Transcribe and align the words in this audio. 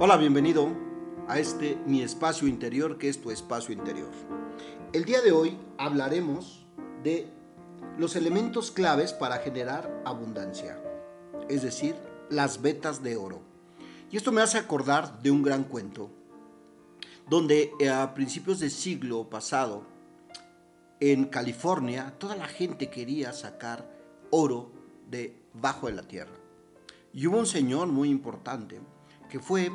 Hola, 0.00 0.16
bienvenido 0.16 0.68
a 1.26 1.40
este 1.40 1.76
mi 1.84 2.02
espacio 2.02 2.46
interior 2.46 2.98
que 2.98 3.08
es 3.08 3.20
tu 3.20 3.32
espacio 3.32 3.74
interior. 3.74 4.12
El 4.92 5.04
día 5.04 5.20
de 5.22 5.32
hoy 5.32 5.58
hablaremos 5.76 6.64
de 7.02 7.26
los 7.98 8.14
elementos 8.14 8.70
claves 8.70 9.12
para 9.12 9.38
generar 9.38 10.02
abundancia, 10.04 10.80
es 11.48 11.62
decir, 11.62 11.96
las 12.30 12.62
vetas 12.62 13.02
de 13.02 13.16
oro. 13.16 13.40
Y 14.12 14.16
esto 14.16 14.30
me 14.30 14.40
hace 14.40 14.58
acordar 14.58 15.20
de 15.20 15.32
un 15.32 15.42
gran 15.42 15.64
cuento, 15.64 16.10
donde 17.28 17.72
eh, 17.80 17.90
a 17.90 18.14
principios 18.14 18.60
del 18.60 18.70
siglo 18.70 19.28
pasado, 19.28 19.82
en 21.00 21.24
California, 21.24 22.14
toda 22.18 22.36
la 22.36 22.46
gente 22.46 22.88
quería 22.88 23.32
sacar 23.32 23.90
oro 24.30 24.70
de 25.10 25.42
bajo 25.54 25.88
de 25.88 25.94
la 25.94 26.02
tierra. 26.02 26.36
Y 27.12 27.26
hubo 27.26 27.38
un 27.38 27.46
señor 27.46 27.88
muy 27.88 28.10
importante 28.10 28.80
que 29.28 29.40
fue, 29.40 29.70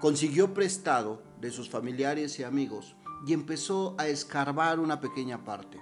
consiguió 0.00 0.54
prestado 0.54 1.22
de 1.40 1.50
sus 1.50 1.68
familiares 1.68 2.38
y 2.38 2.44
amigos 2.44 2.96
y 3.26 3.32
empezó 3.32 3.94
a 3.98 4.06
escarbar 4.06 4.80
una 4.80 5.00
pequeña 5.00 5.44
parte. 5.44 5.80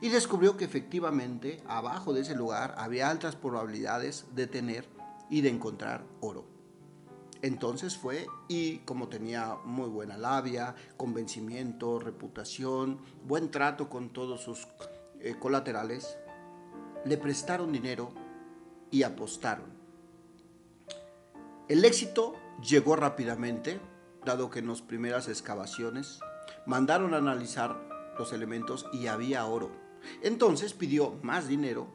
Y 0.00 0.08
descubrió 0.08 0.56
que 0.56 0.64
efectivamente 0.64 1.62
abajo 1.68 2.12
de 2.12 2.22
ese 2.22 2.34
lugar 2.34 2.74
había 2.76 3.08
altas 3.08 3.36
probabilidades 3.36 4.26
de 4.34 4.46
tener 4.46 4.88
y 5.30 5.42
de 5.42 5.50
encontrar 5.50 6.04
oro. 6.20 6.44
Entonces 7.40 7.96
fue 7.96 8.26
y 8.48 8.78
como 8.78 9.08
tenía 9.08 9.56
muy 9.64 9.88
buena 9.88 10.16
labia, 10.16 10.74
convencimiento, 10.96 11.98
reputación, 11.98 13.00
buen 13.26 13.50
trato 13.50 13.88
con 13.88 14.12
todos 14.12 14.42
sus 14.42 14.68
eh, 15.20 15.36
colaterales, 15.38 16.16
le 17.04 17.16
prestaron 17.16 17.72
dinero 17.72 18.12
y 18.90 19.02
apostaron. 19.02 19.72
El 21.68 21.84
éxito 21.84 22.34
llegó 22.60 22.96
rápidamente, 22.96 23.80
dado 24.24 24.50
que 24.50 24.60
en 24.60 24.68
las 24.68 24.82
primeras 24.82 25.28
excavaciones 25.28 26.20
mandaron 26.66 27.14
a 27.14 27.18
analizar 27.18 27.80
los 28.18 28.32
elementos 28.32 28.86
y 28.92 29.06
había 29.06 29.44
oro. 29.46 29.70
Entonces 30.22 30.74
pidió 30.74 31.18
más 31.22 31.48
dinero 31.48 31.88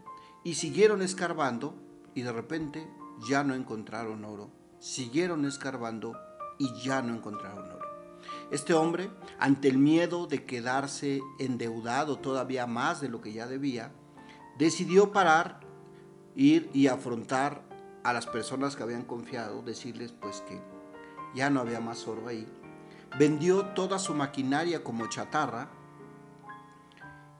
y 0.43 0.55
siguieron 0.55 1.01
escarbando 1.01 1.75
y 2.15 2.21
de 2.21 2.31
repente 2.31 2.87
ya 3.27 3.43
no 3.43 3.53
encontraron 3.53 4.25
oro. 4.25 4.49
Siguieron 4.79 5.45
escarbando 5.45 6.17
y 6.57 6.73
ya 6.81 7.01
no 7.01 7.13
encontraron 7.13 7.69
oro. 7.71 7.87
Este 8.51 8.73
hombre, 8.73 9.09
ante 9.39 9.67
el 9.67 9.77
miedo 9.77 10.27
de 10.27 10.45
quedarse 10.45 11.21
endeudado 11.39 12.17
todavía 12.19 12.65
más 12.65 13.01
de 13.01 13.09
lo 13.09 13.21
que 13.21 13.33
ya 13.33 13.47
debía, 13.47 13.91
decidió 14.57 15.11
parar, 15.11 15.59
ir 16.35 16.69
y 16.73 16.87
afrontar 16.87 17.66
a 18.07 18.13
las 18.13 18.25
personas 18.25 18.77
que 18.77 18.83
habían 18.83 19.03
confiado, 19.03 19.61
decirles 19.61 20.13
pues 20.13 20.39
que 20.47 20.61
ya 21.35 21.49
no 21.49 21.59
había 21.59 21.81
más 21.81 22.07
oro 22.07 22.29
ahí. 22.29 22.47
Vendió 23.19 23.65
toda 23.65 23.99
su 23.99 24.13
maquinaria 24.13 24.81
como 24.81 25.07
chatarra 25.07 25.67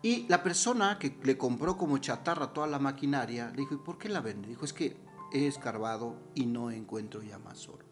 y 0.02 0.28
la 0.28 0.44
persona 0.44 1.00
que 1.00 1.18
le 1.24 1.38
compró 1.38 1.78
como 1.78 2.00
chatarra 2.00 2.52
toda 2.52 2.68
la 2.68 2.80
maquinaria 2.80 3.50
le 3.52 3.62
dijo, 3.62 3.76
¿y 3.76 3.78
por 3.78 3.98
qué 3.98 4.10
la 4.10 4.20
vende? 4.20 4.50
Dijo, 4.50 4.66
es 4.66 4.74
que 4.74 4.98
he 5.32 5.48
escarbado 5.48 6.18
y 6.36 6.46
no 6.48 6.70
encuentro 6.70 7.24
ya 7.24 7.40
más 7.40 7.70
oro. 7.70 7.86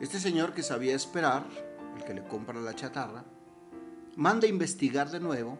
Este 0.00 0.18
señor 0.18 0.54
que 0.54 0.62
sabía 0.62 0.96
esperar, 0.96 1.44
el 1.98 2.04
que 2.04 2.14
le 2.14 2.26
compra 2.26 2.58
la 2.62 2.74
chatarra, 2.74 3.26
manda 4.16 4.46
a 4.46 4.50
investigar 4.50 5.10
de 5.10 5.20
nuevo 5.20 5.58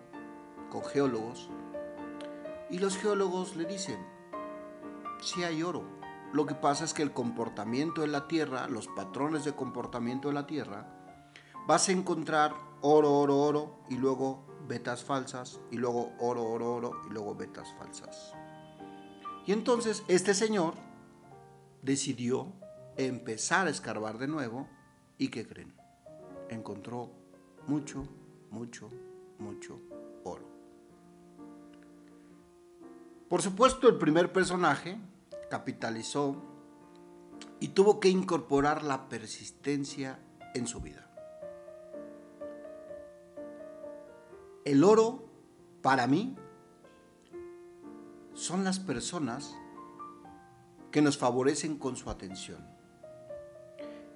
con 0.70 0.82
geólogos 0.86 1.50
y 2.70 2.78
los 2.78 2.96
geólogos 2.96 3.56
le 3.56 3.66
dicen, 3.66 4.15
sí 5.20 5.42
hay 5.44 5.62
oro. 5.62 5.84
Lo 6.32 6.46
que 6.46 6.54
pasa 6.54 6.84
es 6.84 6.92
que 6.92 7.02
el 7.02 7.12
comportamiento 7.12 8.02
de 8.02 8.08
la 8.08 8.28
Tierra, 8.28 8.68
los 8.68 8.88
patrones 8.88 9.44
de 9.44 9.54
comportamiento 9.54 10.28
de 10.28 10.34
la 10.34 10.46
Tierra, 10.46 10.92
vas 11.66 11.88
a 11.88 11.92
encontrar 11.92 12.54
oro, 12.82 13.12
oro, 13.18 13.38
oro 13.38 13.78
y 13.88 13.96
luego 13.96 14.44
vetas 14.68 15.04
falsas 15.04 15.60
y 15.70 15.76
luego 15.76 16.12
oro, 16.18 16.44
oro, 16.44 16.74
oro 16.74 16.92
y 17.08 17.12
luego 17.12 17.34
vetas 17.34 17.72
falsas. 17.78 18.34
Y 19.46 19.52
entonces 19.52 20.02
este 20.08 20.34
señor 20.34 20.74
decidió 21.82 22.52
empezar 22.96 23.66
a 23.66 23.70
escarbar 23.70 24.18
de 24.18 24.26
nuevo 24.26 24.68
y 25.18 25.28
¿qué 25.28 25.46
creen? 25.46 25.74
Encontró 26.48 27.12
mucho, 27.66 28.04
mucho, 28.50 28.90
mucho 29.38 29.80
oro. 30.24 30.55
Por 33.28 33.42
supuesto, 33.42 33.88
el 33.88 33.96
primer 33.96 34.32
personaje 34.32 34.98
capitalizó 35.50 36.36
y 37.58 37.68
tuvo 37.68 37.98
que 37.98 38.08
incorporar 38.08 38.84
la 38.84 39.08
persistencia 39.08 40.20
en 40.54 40.66
su 40.68 40.80
vida. 40.80 41.10
El 44.64 44.84
oro, 44.84 45.28
para 45.82 46.06
mí, 46.06 46.36
son 48.34 48.62
las 48.62 48.78
personas 48.78 49.56
que 50.92 51.02
nos 51.02 51.18
favorecen 51.18 51.78
con 51.78 51.96
su 51.96 52.10
atención. 52.10 52.64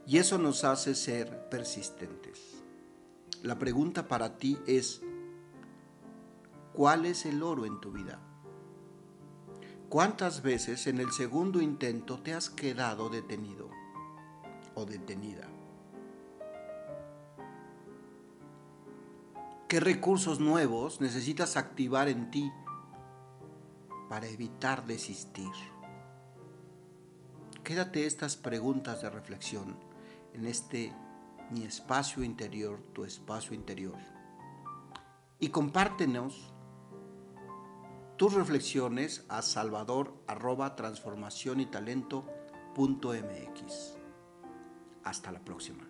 Y 0.06 0.19
eso 0.19 0.38
nos 0.38 0.65
hace 0.65 0.94
ser 0.94 1.48
persistentes. 1.48 2.62
La 3.42 3.59
pregunta 3.59 4.06
para 4.06 4.37
ti 4.37 4.59
es, 4.66 5.03
¿cuál 6.75 7.06
es 7.06 7.27
el 7.27 7.42
oro 7.42 7.65
en 7.65 7.81
tu 7.81 7.92
vida? 7.92 8.21
¿Cuántas 9.91 10.43
veces 10.43 10.87
en 10.87 11.01
el 11.01 11.11
segundo 11.11 11.61
intento 11.61 12.21
te 12.21 12.33
has 12.33 12.49
quedado 12.49 13.09
detenido 13.09 13.69
o 14.77 14.84
detenida? 14.84 15.49
¿Qué 19.67 19.81
recursos 19.81 20.39
nuevos 20.39 21.01
necesitas 21.01 21.56
activar 21.56 22.06
en 22.06 22.31
ti 22.31 22.53
para 24.09 24.28
evitar 24.28 24.87
desistir? 24.87 25.51
Quédate 27.65 28.07
estas 28.07 28.37
preguntas 28.37 29.03
de 29.03 29.11
reflexión 29.11 29.77
en 30.34 30.47
este 30.47 30.95
mi 31.51 31.65
espacio 31.65 32.22
interior, 32.22 32.81
tu 32.93 33.05
espacio 33.05 33.55
interior. 33.55 33.99
Y 35.41 35.49
compártenos 35.49 36.55
tus 38.21 38.35
reflexiones 38.35 39.25
a 39.31 39.41
salvador 39.41 40.13
arroba 40.27 40.77
transformación 40.77 41.59
y 41.59 41.65
talento 41.65 42.27
Hasta 45.05 45.33
la 45.33 45.43
próxima. 45.43 45.89